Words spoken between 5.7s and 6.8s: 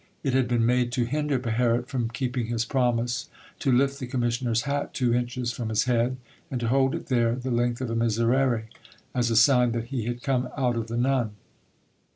head and to